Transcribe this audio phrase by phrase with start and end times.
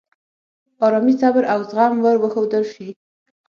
[0.85, 2.87] آرامي، صبر، او زغم ور وښودل شي.